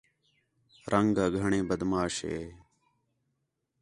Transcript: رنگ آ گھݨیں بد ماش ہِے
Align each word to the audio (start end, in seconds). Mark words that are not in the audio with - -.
رنگ 0.91 1.15
آ 1.23 1.25
گھݨیں 1.39 1.67
بد 1.69 1.81
ماش 1.91 2.15
ہِے 2.27 2.39